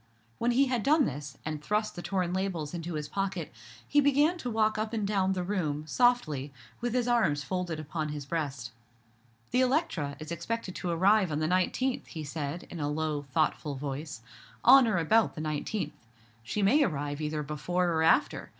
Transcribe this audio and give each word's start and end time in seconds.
When 0.39 0.49
he 0.49 0.65
had 0.65 0.81
done 0.81 1.05
this, 1.05 1.37
and 1.45 1.61
thrust 1.63 1.95
the 1.95 2.01
torn 2.01 2.33
labels 2.33 2.73
into 2.73 2.95
his 2.95 3.07
pocket, 3.07 3.51
he 3.87 4.01
began 4.01 4.35
to 4.39 4.49
walk 4.49 4.79
up 4.79 4.93
and 4.93 5.05
down 5.05 5.33
the 5.33 5.43
room, 5.43 5.85
softly, 5.85 6.51
with 6.79 6.95
his 6.95 7.07
arms 7.07 7.43
folded 7.43 7.79
upon 7.79 8.09
his 8.09 8.25
breast. 8.25 8.71
"The 9.51 9.61
Electra, 9.61 10.15
is 10.17 10.31
expected 10.31 10.73
to 10.77 10.89
arrive 10.89 11.31
on 11.31 11.37
the 11.37 11.45
nineteenth," 11.45 12.07
he 12.07 12.23
said, 12.23 12.63
in 12.71 12.79
a 12.79 12.89
low, 12.89 13.27
thoughtful 13.31 13.75
voice, 13.75 14.21
"on 14.65 14.87
or 14.87 14.97
about 14.97 15.35
the 15.35 15.41
nineteenth. 15.41 15.93
She 16.41 16.63
may 16.63 16.81
arrive 16.83 17.21
either 17.21 17.43
before 17.43 17.89
or 17.93 18.01
after. 18.01 18.49